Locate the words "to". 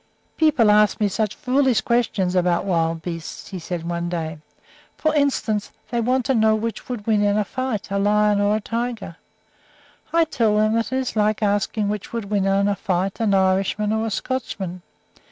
6.25-6.33